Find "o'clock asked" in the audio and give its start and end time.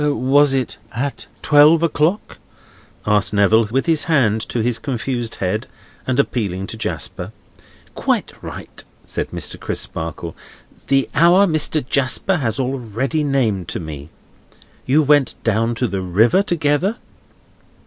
1.83-3.35